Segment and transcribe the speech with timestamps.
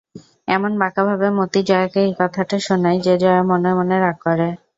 [0.47, 4.47] এমন বাঁকাভাবে মতি জয়াকে এই কথাটা শোনায় যে জয়া মনে মনে রাগ করে।